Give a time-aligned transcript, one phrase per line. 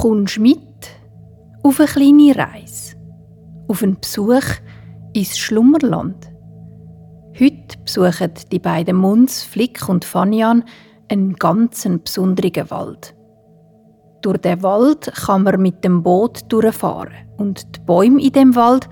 [0.00, 0.58] kommst mit
[1.62, 2.96] auf eine kleine Reise,
[3.68, 4.44] auf einen Besuch
[5.12, 6.32] ins Schlummerland.
[7.38, 10.64] Heute besuchen die beiden Munds, Flick und Fanyan,
[11.10, 13.14] einen ganz besonderen Wald.
[14.22, 18.88] Durch den Wald kann man mit dem Boot durchfahren und die Bäume in dem Wald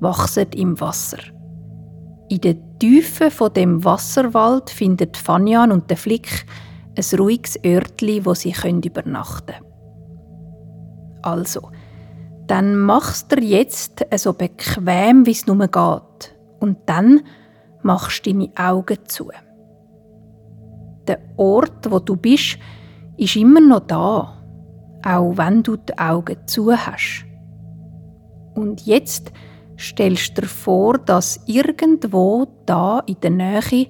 [0.00, 1.18] wachsen im Wasser.
[2.30, 6.46] In den Tiefen von dem Wasserwald findet Fanyan und der Flick
[6.96, 8.50] ein ruhiges Örtli, wo sie
[8.84, 9.67] übernachten können.
[11.32, 11.70] Also,
[12.46, 16.36] dann machst du jetzt so bequem, wie es nur geht.
[16.60, 17.20] Und dann
[17.82, 19.30] machst du deine Augen zu.
[21.06, 22.58] Der Ort, wo du bist,
[23.16, 24.34] ist immer noch da,
[25.04, 27.24] auch wenn du die Augen zu hast.
[28.54, 29.32] Und jetzt
[29.78, 33.86] stellst du dir vor, dass irgendwo da in der Nähe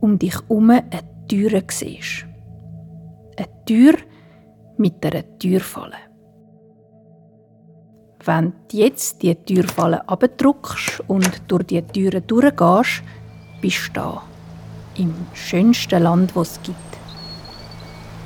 [0.00, 2.26] um dich herum eine Tür siehst.
[3.36, 3.94] Eine Tür
[4.76, 6.05] mit einer Türfalle.
[8.26, 13.04] Wenn du jetzt die Türfalle abdruckst und durch die Türen durchgehst,
[13.60, 14.22] bist du da.
[14.96, 16.76] Im schönsten Land, das es gibt.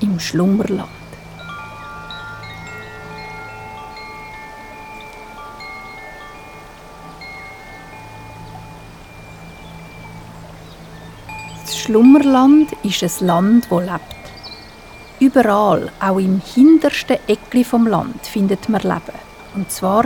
[0.01, 0.89] Im Schlummerland.
[11.61, 14.01] Das Schlummerland ist ein Land, das lebt.
[15.21, 19.30] Überall, auch im hintersten Eckli vom Land, findet man Leben.
[19.55, 20.05] Und zwar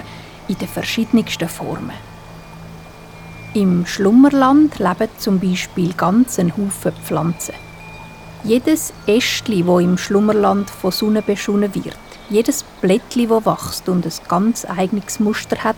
[0.48, 2.14] in den verschiedensten Formen.
[3.54, 7.54] Im Schlummerland leben zum Beispiel ganze Haufen Pflanzen.
[8.42, 11.96] Jedes Ästli, wo im Schlummerland von Sonne beschonnen wird,
[12.28, 15.76] jedes Blättli, wo wächst und ein ganz eigenes Muster hat,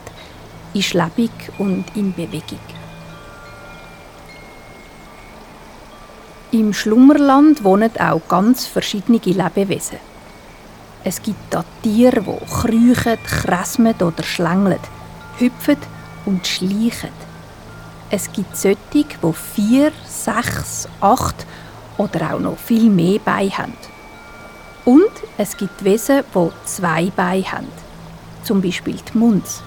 [0.75, 2.59] ist lebendig und in Bewegung.
[6.53, 9.98] Im Schlummerland wohnen auch ganz verschiedene Lebewesen.
[11.08, 14.80] Es gibt da Tiere, die kriechen, kräsmen oder schlängeln,
[15.38, 15.76] hüpfen
[16.24, 17.10] und schleichen.
[18.10, 21.47] Es gibt solche, die vier, sechs, acht
[21.97, 23.75] oder auch noch viel mehr Beine haben.
[24.84, 27.69] Und es gibt Wesen, die zwei Beine haben.
[28.42, 29.62] Zum Beispiel die Munds.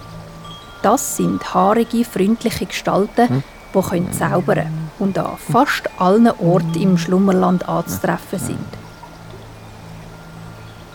[0.82, 3.44] Das sind haarige, freundliche Gestalten, hm?
[3.74, 8.89] die können zaubern und an fast allen Orten im Schlummerland anzutreffen sind.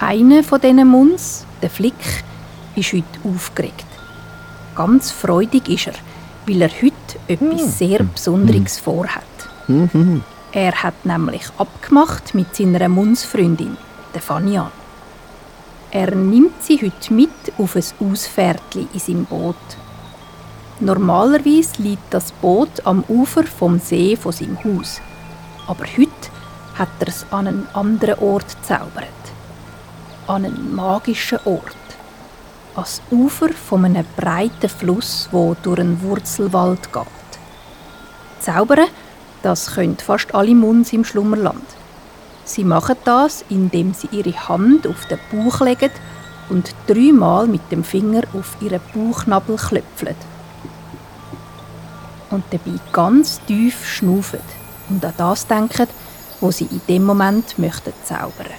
[0.01, 1.95] Einer von diesen Munds, der Flick,
[2.75, 3.87] ist heute aufgeregt.
[4.75, 5.95] Ganz freudig ist er,
[6.47, 6.93] weil er heute
[7.29, 7.69] etwas hm.
[7.69, 8.83] sehr Besonderes hm.
[8.83, 9.23] vorhat.
[9.67, 10.23] Hm,
[10.53, 13.77] er hat nämlich abgemacht mit seiner Mundsfreundin,
[14.13, 14.73] der Fanian.
[15.93, 19.55] Er nimmt sie heute mit auf ein Ausfährtli in seinem Boot.
[20.81, 25.01] Normalerweise liegt das Boot am Ufer vom See von seinem Haus.
[25.69, 26.11] Aber heute
[26.75, 29.24] hat er es an einen anderen Ort gezaubert
[30.27, 31.77] an einen magischen Ort.
[32.75, 37.07] Ans Ufer von einem breiten Fluss, wo durch einen Wurzelwald geht.
[38.41, 38.89] Zaubern,
[39.43, 41.65] das können fast alle Munds im Schlummerland.
[42.45, 45.91] Sie machen das, indem sie ihre Hand auf den Bauch legen
[46.51, 50.17] und dreimal mit dem Finger auf ihren Bauchnabel klöpfeln.
[52.31, 54.41] Und dabei ganz tief schnaufen
[54.91, 55.87] und an das denken,
[56.41, 58.53] wo sie in dem Moment möchten zaubern.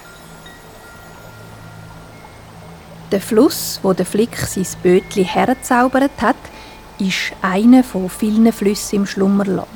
[3.12, 6.36] Der Fluss, wo der Flick sein Bötli herzaubert hat,
[6.98, 9.68] ist einer von vielen Flüssen im Schlummerland.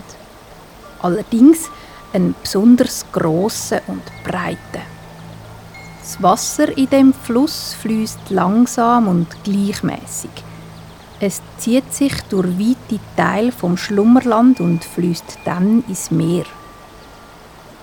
[1.00, 1.70] Allerdings
[2.12, 4.82] ein besonders grosser und breiter.
[6.00, 10.30] Das Wasser in dem Fluss fließt langsam und gleichmäßig.
[11.20, 16.47] Es zieht sich durch weite Teile vom Schlummerland und fließt dann ins Meer.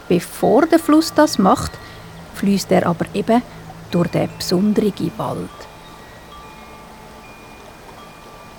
[0.09, 1.71] Bevor der Fluss das macht,
[2.35, 3.41] fließt er aber eben
[3.91, 5.49] durch den besonderen Wald.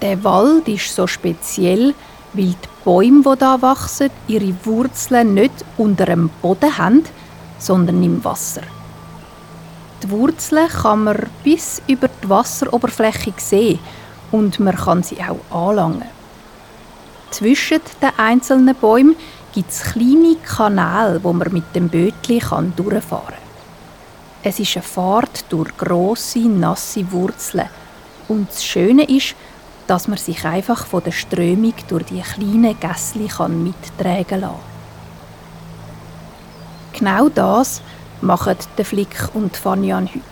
[0.01, 1.95] Der Wald ist so speziell,
[2.33, 7.05] weil die Bäume, die hier wachsen, ihre Wurzeln nicht unter dem Boden haben,
[7.59, 8.63] sondern im Wasser.
[10.03, 13.81] Die Wurzeln kann man bis über die Wasseroberfläche sehen
[14.31, 16.05] und man kann sie auch anlangen.
[17.31, 19.17] Zwischen den einzelnen Bäumen
[19.53, 23.48] gibt es kleine Kanäle, wo man mit dem Bötli durchfahren kann.
[24.43, 27.69] Es ist eine Fahrt durch grosse, nasse Wurzeln.
[28.29, 29.35] Und das Schöne ist,
[29.87, 34.55] dass man sich einfach von der Strömung durch die kleinen Gässli mittragen kann.
[36.93, 37.83] Genau das
[38.21, 40.23] machen der Flick und Fanyan heute.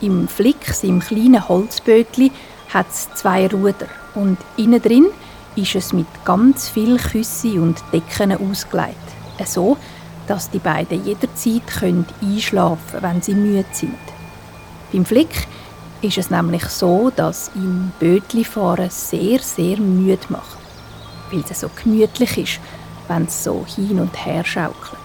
[0.00, 2.30] Im Flick, seinem kleinen Holzbötli,
[2.72, 5.06] hat es zwei Ruder und innen drin
[5.54, 8.96] ist es mit ganz viel Küsse und Decken ausgelegt.
[9.44, 9.76] So,
[10.26, 13.94] dass die beiden jederzeit können einschlafen können, wenn sie müde sind.
[14.92, 15.46] Beim Flick
[16.02, 20.58] ist es nämlich so, dass ihm Bötlifahren sehr, sehr müde macht,
[21.30, 22.60] weil es so gemütlich ist,
[23.08, 25.00] wenn es so hin und her schaukelt.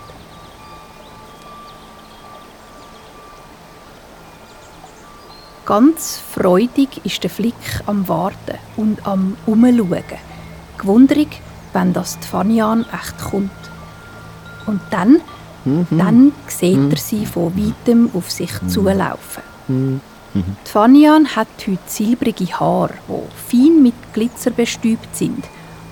[5.66, 7.54] Ganz freudig ist der Flick
[7.86, 10.04] am Warten und am Umschauen.
[10.78, 11.40] Gewunderig,
[11.72, 13.52] wenn das die Fanian echt kommt.
[14.72, 15.20] Und dann,
[15.66, 15.86] mhm.
[15.92, 16.92] dann sieht mhm.
[16.92, 18.70] er sie von weitem auf sich mhm.
[18.70, 19.44] zulaufen.
[19.68, 20.02] Mhm.
[20.34, 25.44] Die Fanian hat heute silbrige Haare, die fein mit Glitzer bestäubt sind.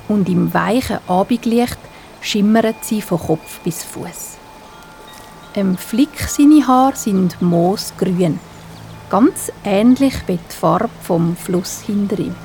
[0.07, 1.77] Und im weichen Abendlicht
[2.21, 4.37] schimmern sie von Kopf bis Fuß.
[5.55, 8.39] Im Flick seine Haare sind moosgrün
[9.09, 12.35] ganz ähnlich wie die Farbe vom Fluss hinter ihm.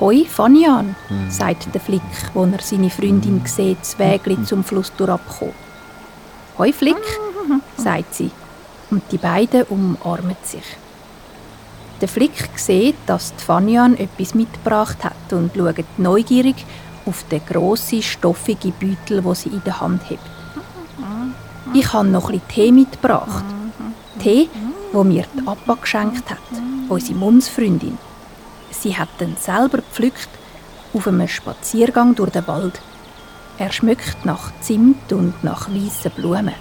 [0.00, 1.30] «Hoi, Fanian», mhm.
[1.30, 2.02] sagt der Flick,
[2.34, 3.46] wo er seine Freundin mhm.
[3.46, 5.54] sieht, das Wägli zum Fluss durchabkommen.
[6.58, 6.96] «Hoi, Flick»,
[7.76, 8.30] sagt sie,
[8.90, 10.76] und die beiden umarmen sich.
[12.00, 16.56] Der Flick sieht, dass die Fanian etwas mitgebracht hat und schaut neugierig,
[17.06, 20.18] auf den grossen, stoffigen Beutel, wo sie in der Hand hat.
[21.72, 23.44] Ich habe noch etwas Tee mitgebracht.
[24.18, 24.48] Tee,
[24.92, 26.38] wo mir die Appa geschenkt hat,
[26.88, 27.98] unsere Mundsfreundin.
[28.70, 30.28] Sie hat ihn selber gepflückt
[30.92, 32.80] auf einem Spaziergang durch den Wald.
[33.58, 36.54] Er schmeckt nach Zimt und nach weißen Blumen.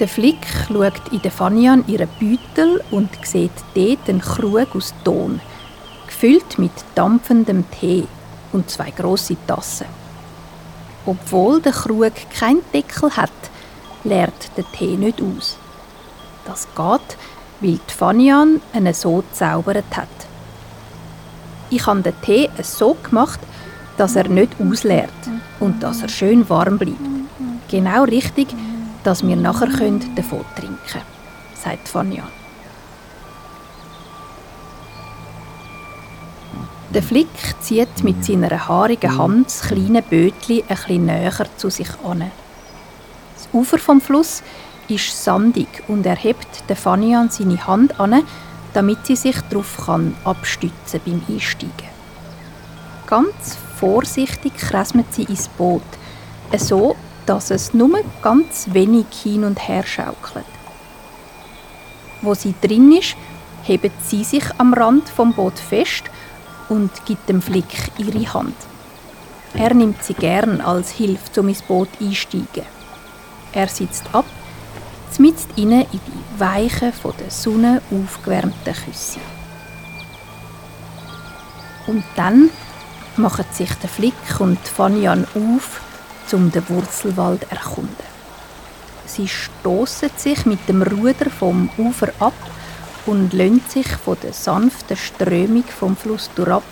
[0.00, 5.40] Der Flick schaut in der Fanian ihren Beutel und sieht dort einen Krug aus Ton–
[6.22, 8.06] gefüllt mit dampfendem Tee
[8.52, 9.88] und zwei große Tassen.
[11.04, 13.32] Obwohl der Krug keinen Deckel hat,
[14.04, 15.56] leert der Tee nicht aus.
[16.44, 17.16] Das geht,
[17.62, 20.08] weil die Fanian ihn so gezaubert hat.
[21.70, 23.40] Ich habe den Tee so gemacht,
[23.96, 25.10] dass er nicht ausleert
[25.60, 26.98] und dass er schön warm bleibt.
[27.70, 28.48] Genau richtig,
[29.04, 31.04] dass wir nachher davon trinken können,
[31.54, 32.28] sagt Fanian.
[36.92, 37.28] Der Flick
[37.60, 42.30] zieht mit seiner haarigen Hand das kleine Bötli ein bisschen näher zu sich an.
[43.34, 44.42] Das Ufer vom Fluss
[44.94, 48.22] ist sandig und er hebt der Fanny an seine Hand an,
[48.74, 51.92] damit sie sich darauf kann abstützen beim Einsteigen.
[53.06, 55.82] Ganz vorsichtig kresmet sie ins Boot,
[56.56, 56.96] so
[57.26, 60.46] dass es nur ganz wenig hin und her schaukelt.
[62.20, 63.16] Wo sie drin ist,
[63.64, 66.04] hebt sie sich am Rand vom Boot fest
[66.68, 68.56] und gibt dem Flick ihre Hand.
[69.54, 72.64] Er nimmt sie gern als Hilfe, um ins Boot einsteigen.
[73.52, 74.24] Er sitzt ab,
[75.18, 76.00] mitten in die
[76.38, 79.20] weichen, von der Sonne aufgewärmten Küsse.
[81.86, 82.50] Und dann
[83.16, 85.80] machen sich der Flick und Fanyan auf,
[86.32, 88.12] um den Wurzelwald zu erkunden.
[89.06, 92.32] Sie stoßen sich mit dem Ruder vom Ufer ab
[93.04, 96.62] und lönt sich von der sanften Strömung vom Fluss durchab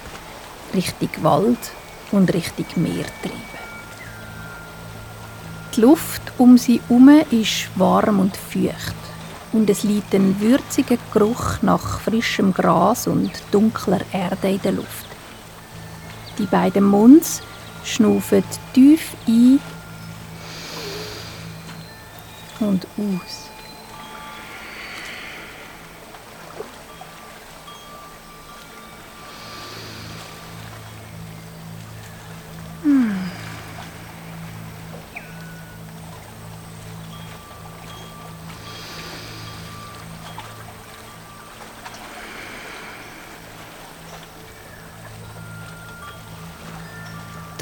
[0.74, 1.58] Richtung Wald
[2.12, 3.49] und Richtung Meer treiben.
[5.76, 8.96] Die Luft um sie herum ist warm und feucht
[9.52, 15.06] und es liegt ein würziger Geruch nach frischem Gras und dunkler Erde in der Luft.
[16.38, 17.40] Die beiden Munds
[17.84, 19.60] schnaufen tief ein
[22.58, 23.49] und aus.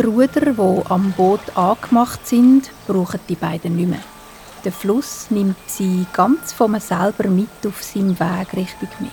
[0.09, 4.01] Ruder, die am Boot angemacht sind, brauchen die beiden nicht mehr.
[4.65, 9.11] Der Fluss nimmt sie ganz von selber mit auf seinem Weg Richtung Meer.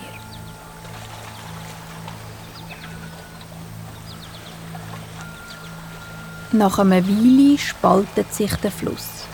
[6.52, 9.24] Nach einer Weile spaltet sich der Fluss.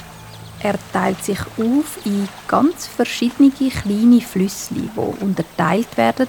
[0.61, 6.26] Er teilt sich auf in ganz verschiedene kleine Flüsse, die unterteilt werden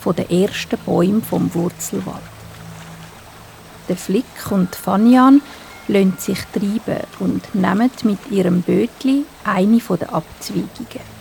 [0.00, 2.37] von den ersten Bäumen vom Wurzelwald
[3.88, 5.40] der Flick und Fanian
[5.88, 11.18] lassen sich treiben und nehmen mit ihrem Bötli eine der Abzweigungen.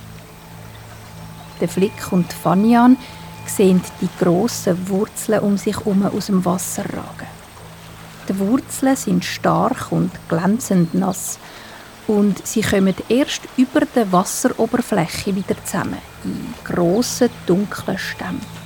[1.59, 2.97] Der Flick und Fanian
[3.45, 7.27] sehen die grossen Wurzeln um sich herum aus dem Wasser ragen.
[8.27, 11.39] Die Wurzeln sind stark und glänzend nass
[12.07, 18.56] und sie kommen erst über der Wasseroberfläche wieder zusammen in grossen dunklen Stämmen.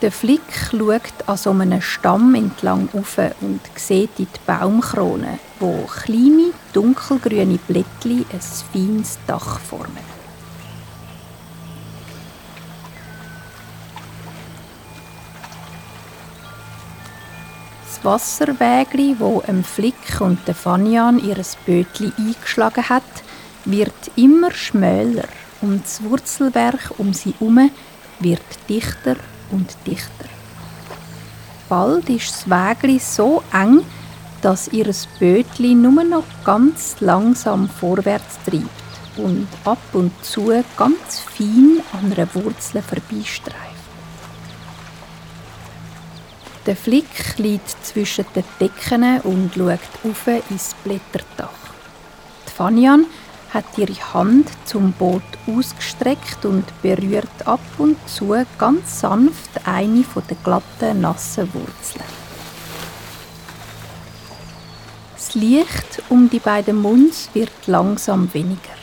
[0.00, 0.40] Der Flick
[0.70, 7.58] schaut an so einem Stamm entlang auf und sieht in die Baumkrone, wo kleine, dunkelgrüne
[7.66, 10.06] Blättchen ein feines Dach formen.
[17.84, 23.02] Das Wasserwägli, wo em Flick und der Fanian ihres Bötli eingeschlagen hat,
[23.64, 25.26] wird immer schmäler
[25.60, 27.72] und das Wurzelwerk um sie herum
[28.20, 29.16] wird dichter
[29.50, 30.28] und dichter.
[31.68, 33.80] Bald ist das Wägli so eng,
[34.42, 34.86] dass ihr
[35.18, 38.68] Bötli nur noch ganz langsam vorwärts treibt
[39.16, 43.68] und ab und zu ganz fein an einer Wurzel vorbeistreift.
[46.66, 51.48] Der Flick liegt zwischen den Decken und schaut auf ins Blätterdach.
[52.46, 53.06] Die Fanian
[53.50, 60.22] hat ihre Hand zum Boot ausgestreckt und berührt ab und zu ganz sanft eine von
[60.28, 62.04] den glatten, nassen Wurzeln.
[65.14, 68.78] Das Licht um die beiden Munds wird langsam weniger.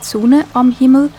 [0.00, 1.10] Die Sonne am Himmel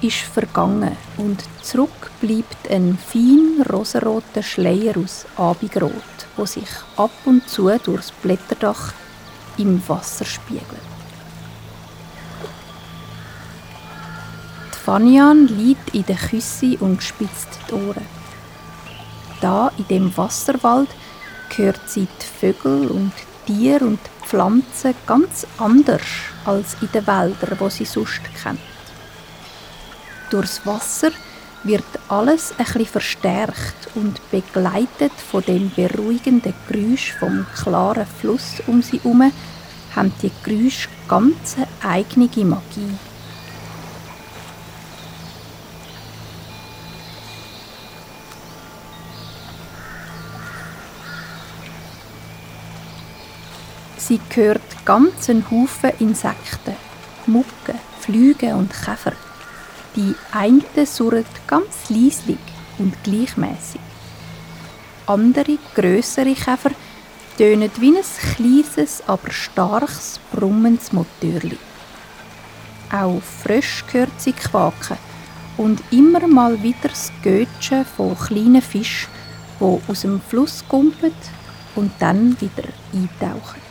[0.00, 5.92] ist vergangen und zurück bleibt ein fein rosaroter Schleier aus Abigrot,
[6.36, 8.92] wo sich ab und zu durchs Blätterdach
[9.56, 10.93] im Wasser spiegelt.
[14.84, 18.06] Fanian liegt in der Küsse und spitzt die Ohren.
[19.40, 20.90] Da, in dem Wasserwald,
[21.56, 23.12] hört sie die Vögel und
[23.46, 26.02] Tiere und Pflanzen ganz anders
[26.44, 28.60] als in den Wäldern, wo sie sonst kennt.
[30.28, 31.12] Durchs Wasser
[31.62, 38.98] wird alles bisschen verstärkt und begleitet von dem beruhigenden Geräusch vom klaren Fluss um sie
[38.98, 39.32] herum,
[39.96, 43.13] haben die Geräusche ganz eigene Magie.
[54.06, 56.76] Sie gehört ganzen Haufen Insekten,
[57.24, 59.14] Mucken, Flüge und Käfer.
[59.96, 62.36] Die einen surren ganz leislich
[62.76, 63.80] und gleichmäßig.
[65.06, 66.72] Andere, größere Käfer
[67.38, 71.56] tönen wie ein kleines, aber starkes, brummendes Motörli.
[72.92, 74.98] Auch frisch gehört sie quaken
[75.56, 79.08] und immer mal wieder das Götschen von kleinen Fischen,
[79.58, 81.14] die aus dem Fluss kumpeln
[81.74, 83.63] und dann wieder eintauchen.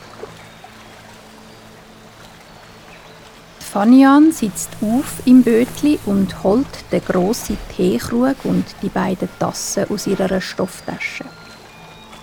[3.74, 10.06] Fanian sitzt auf im Bötli und holt den grossen Teekrug und die beiden Tassen aus
[10.06, 11.26] ihrer Stofftasche.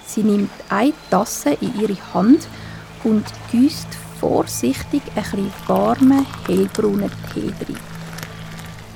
[0.07, 2.47] Sie nimmt eine Tasse in ihre Hand
[3.02, 3.88] und gießt
[4.21, 7.76] vorsichtig ein bisschen warmen, hellbraunen Tee rein.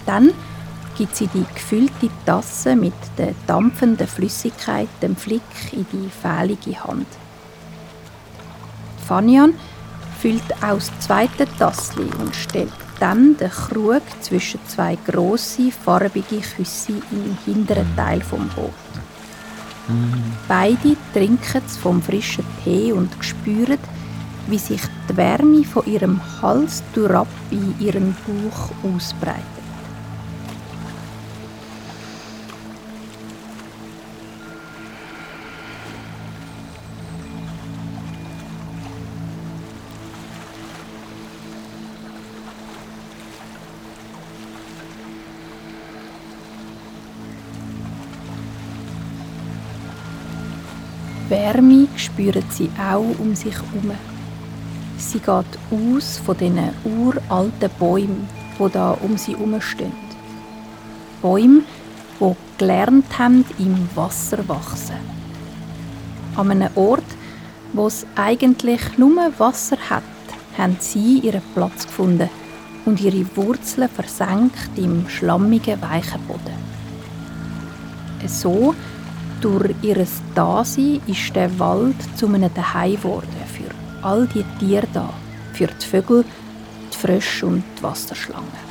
[0.06, 0.30] Dann
[0.96, 5.42] gibt sie die gefüllte Tasse mit der dampfenden Flüssigkeit dem Flick
[5.72, 7.08] in die fehlige Hand.
[9.08, 9.54] Fanian
[10.24, 17.36] füllt aus zweite Tassli und stellt dann den Krug zwischen zwei grosse farbige Küsse im
[17.44, 18.72] hinteren Teil vom Boot.
[20.48, 23.76] Beide trinken vom frischen Tee und spüren,
[24.46, 29.53] wie sich die Wärme von ihrem Hals durchab in ihren Bauch ausbreitet.
[51.34, 53.90] Wärme spüren sie auch um sich herum.
[54.98, 59.92] Sie geht aus von diesen uralten Bäumen, die da um sie herum stehen.
[61.20, 61.62] Bäume,
[62.20, 64.94] die gelernt haben, im Wasser wachsen.
[66.36, 67.10] An einem Ort,
[67.72, 70.04] wo es eigentlich nur Wasser hat,
[70.56, 72.30] haben sie ihren Platz gefunden
[72.84, 76.54] und ihre Wurzeln versenkt im schlammigen, weichen Boden.
[78.28, 78.72] So
[79.44, 85.12] durch ihr Dasein ist der Wald zu einem Zuhause geworden für all die Tiere da,
[85.52, 86.24] für die Vögel,
[86.90, 88.64] die Frösche und die Wasserschlangen.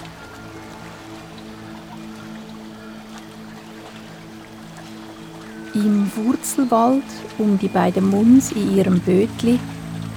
[5.75, 7.03] Im Wurzelwald
[7.37, 9.59] um die beiden Muns in ihrem Bötli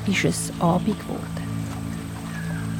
[0.06, 1.20] ist es Abend geworden.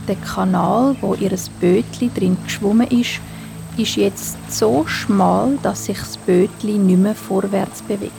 [0.09, 3.21] Der Kanal, wo ihr Bötli drin geschwommen ist,
[3.76, 8.12] ist jetzt so schmal, dass sich das Bötli nicht mehr vorwärts bewegt.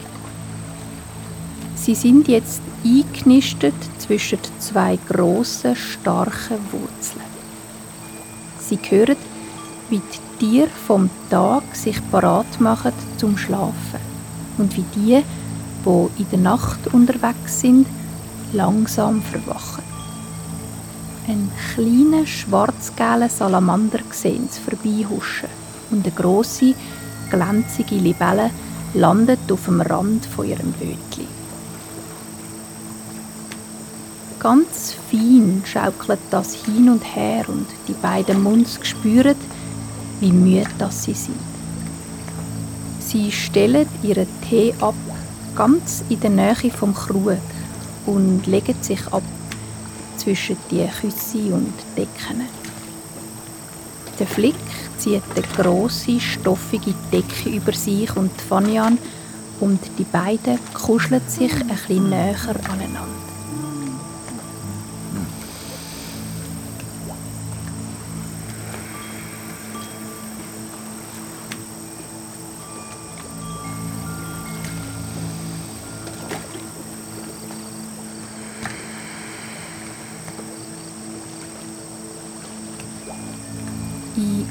[1.76, 7.26] Sie sind jetzt eingenistet zwischen zwei grossen, starken Wurzeln.
[8.60, 9.16] Sie hören,
[9.90, 14.02] wie die Tiere vom Tag sich parat machen zum Schlafen
[14.58, 15.24] und wie die,
[15.84, 17.88] wo in der Nacht unterwegs sind,
[18.54, 19.97] langsam verwachen.
[21.30, 25.50] Ein kleiner schwarzgelber Salamander sehen sie vorbeihuschen
[25.92, 26.74] und eine grosse,
[27.30, 28.50] glänzige Libelle
[28.94, 31.28] landet auf dem Rand von ihrem Bötli.
[34.40, 39.36] Ganz fein schaukelt das hin und her und die beiden Munds spüren,
[40.22, 41.36] wie müde das sie sind.
[43.00, 44.96] Sie stellen ihren Tee ab,
[45.58, 47.38] ganz in der Nähe vom Krug
[48.06, 49.24] und legen sich ab
[50.28, 52.42] zwischen die Küsse und Decken.
[54.20, 54.56] Der Flick
[54.98, 58.98] zieht eine grosse, stoffige Decke über sich und Fanyan
[59.62, 63.27] und die beiden kuscheln sich ein bisschen näher aneinander.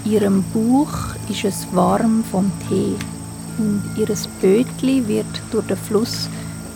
[0.07, 2.95] Ihrem Bauch ist es warm vom Tee
[3.59, 4.07] und ihr
[4.41, 6.29] Bötli wird durch den Fluss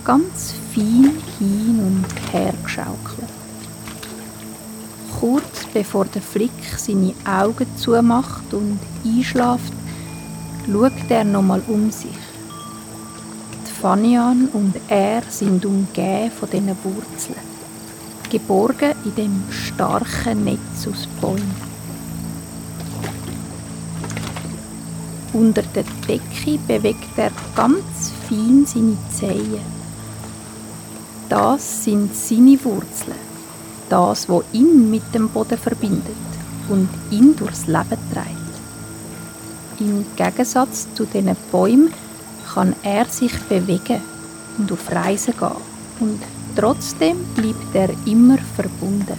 [0.04, 3.28] ganz fein hin und her geschaukelt.
[5.20, 9.72] Kurz bevor der Flick seine Augen zumacht und einschlaft,
[10.66, 12.10] schaut er nochmal um sich.
[13.66, 17.36] Die Fanian und er sind umgeben von diesen Wurzeln,
[18.30, 21.69] geborgen in dem starken Netz aus Bäumen.
[25.32, 29.60] Unter der Decke bewegt er ganz fein seine Zehen.
[31.28, 33.14] Das sind seine Wurzeln,
[33.88, 36.16] das, was ihn mit dem Boden verbindet
[36.68, 38.50] und ihn durchs Leben trägt.
[39.78, 41.92] Im Gegensatz zu diesen Bäumen
[42.52, 44.00] kann er sich bewegen
[44.58, 45.50] und auf Reisen gehen
[46.00, 46.20] und
[46.56, 49.16] trotzdem bleibt er immer verbunden.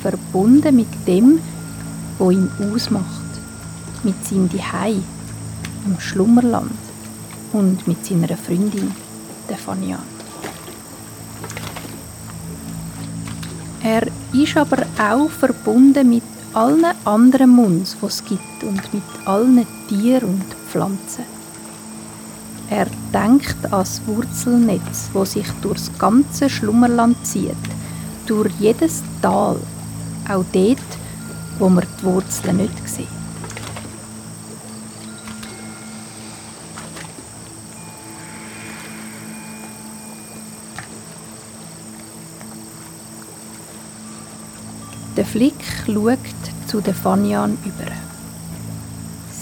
[0.00, 1.40] Verbunden mit dem,
[2.18, 3.19] was ihn ausmacht
[4.04, 4.96] mit seinem Dihei
[5.86, 6.72] im Schlummerland
[7.52, 8.92] und mit seiner Freundin,
[9.48, 9.98] der Fania.
[13.82, 19.66] Er ist aber auch verbunden mit allen anderen Munds, die es gibt und mit allen
[19.88, 21.24] Tieren und Pflanzen.
[22.68, 27.56] Er denkt an das Wurzelnetz, wo sich durchs ganze Schlummerland zieht,
[28.26, 29.56] durch jedes Tal,
[30.28, 30.78] auch dort,
[31.58, 33.19] wo man die Wurzeln nicht sieht.
[45.30, 45.54] Flick
[45.86, 46.18] schaut
[46.66, 47.92] zu der Fanyan über.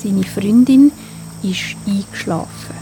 [0.03, 0.93] Seine Freundin
[1.43, 2.77] ist eingeschlafen.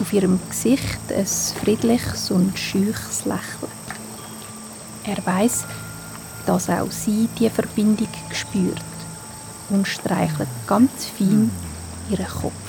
[0.00, 3.70] Auf ihrem Gesicht ein friedliches und scheuches Lächeln.
[5.04, 5.66] Er weiß,
[6.44, 8.82] dass auch sie die Verbindung spürt
[9.70, 11.48] und streichelt ganz fein
[12.10, 12.61] ihren Kopf.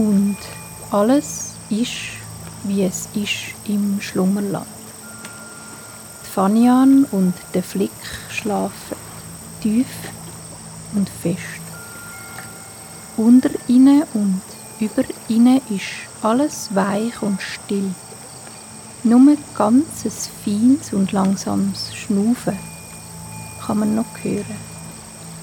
[0.00, 0.38] Und
[0.90, 2.16] alles ist,
[2.64, 4.66] wie es ist im Schlummerland.
[6.24, 7.90] Die Fanian und der Flick
[8.30, 8.96] schlafen
[9.60, 9.86] tief
[10.94, 11.60] und fest.
[13.18, 14.40] Unter ihnen und
[14.80, 17.94] über ihnen ist alles weich und still.
[19.04, 19.84] Nur ein
[20.44, 22.58] feines und langsames Schnaufen
[23.66, 24.56] kann man noch hören.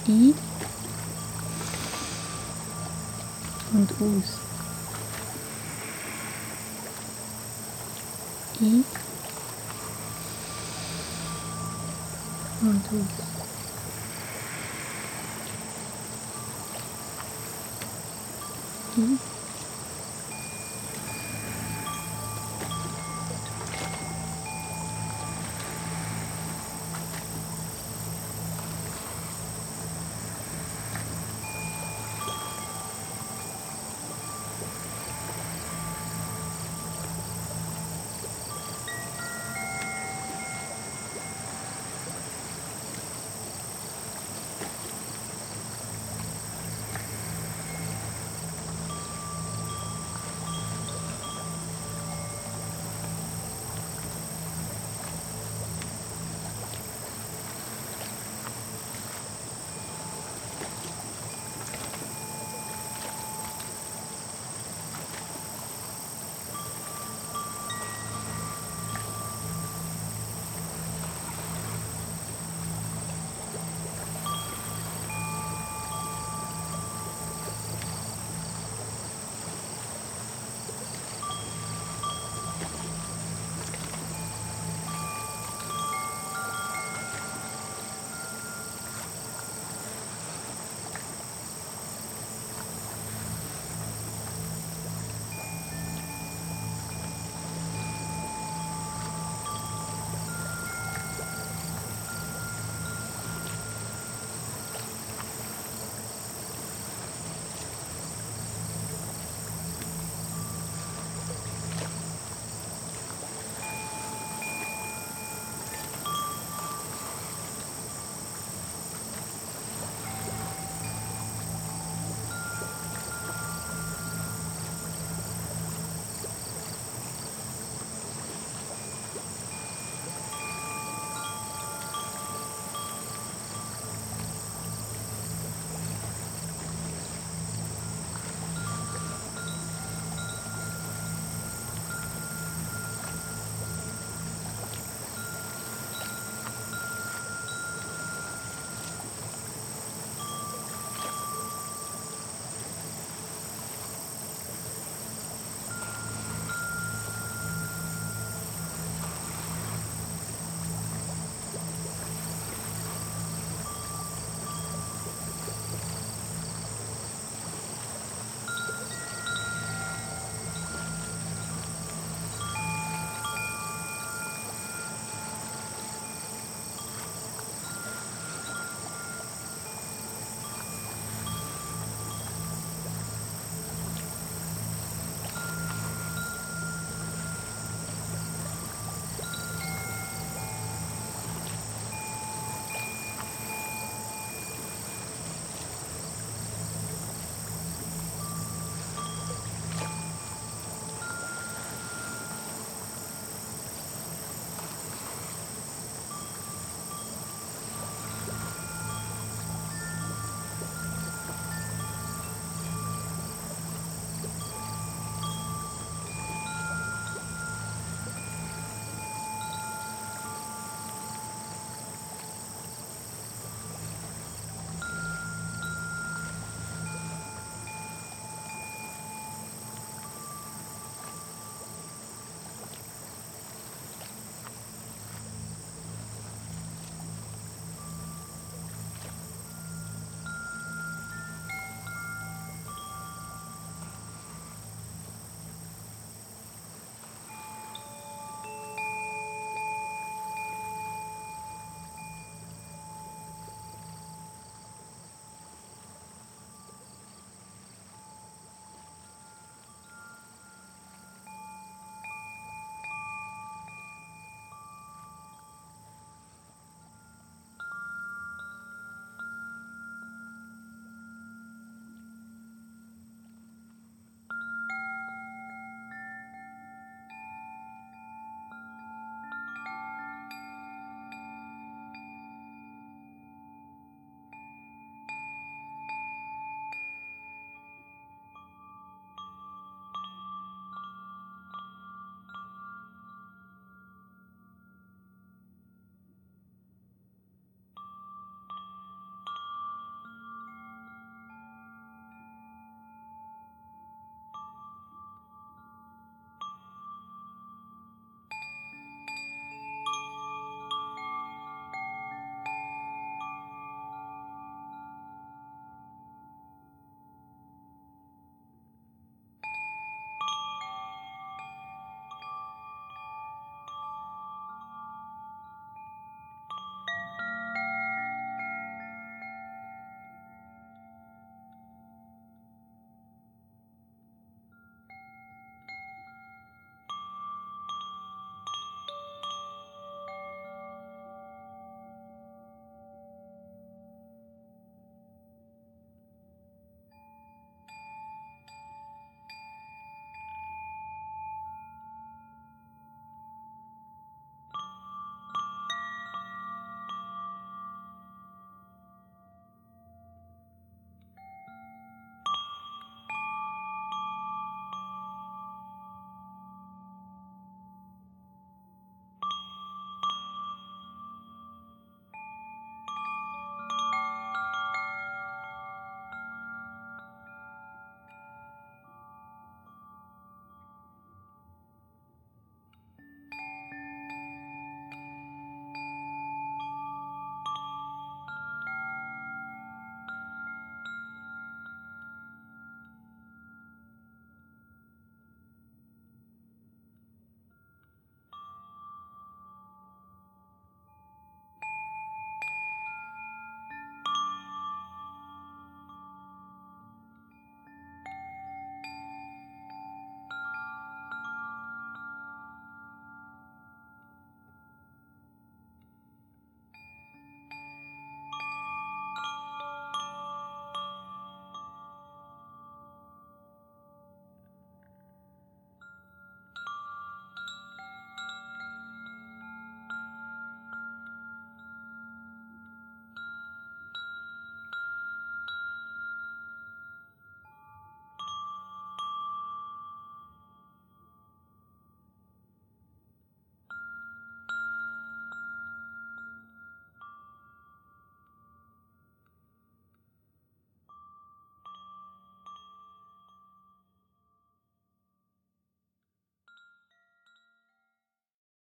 [0.08, 0.34] Ein
[3.74, 4.47] und aus.
[8.60, 8.84] I
[12.62, 13.28] und aus.
[18.98, 19.37] I